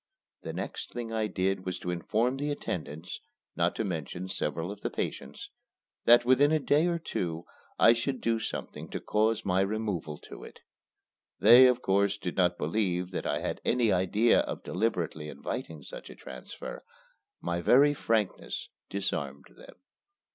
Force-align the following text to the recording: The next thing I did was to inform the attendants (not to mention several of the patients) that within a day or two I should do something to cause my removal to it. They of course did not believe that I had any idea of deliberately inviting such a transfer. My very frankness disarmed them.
The 0.41 0.51
next 0.51 0.91
thing 0.91 1.13
I 1.13 1.27
did 1.27 1.63
was 1.63 1.77
to 1.77 1.91
inform 1.91 2.37
the 2.37 2.49
attendants 2.49 3.19
(not 3.55 3.75
to 3.75 3.83
mention 3.83 4.29
several 4.29 4.71
of 4.71 4.81
the 4.81 4.89
patients) 4.89 5.51
that 6.05 6.25
within 6.25 6.51
a 6.51 6.57
day 6.57 6.87
or 6.87 6.97
two 6.97 7.45
I 7.77 7.93
should 7.93 8.19
do 8.19 8.39
something 8.39 8.89
to 8.89 8.99
cause 8.99 9.45
my 9.45 9.61
removal 9.61 10.17
to 10.21 10.43
it. 10.43 10.61
They 11.39 11.67
of 11.67 11.83
course 11.83 12.17
did 12.17 12.35
not 12.35 12.57
believe 12.57 13.11
that 13.11 13.27
I 13.27 13.41
had 13.41 13.61
any 13.63 13.91
idea 13.91 14.39
of 14.39 14.63
deliberately 14.63 15.29
inviting 15.29 15.83
such 15.83 16.09
a 16.09 16.15
transfer. 16.15 16.83
My 17.39 17.61
very 17.61 17.93
frankness 17.93 18.69
disarmed 18.89 19.49
them. 19.55 19.75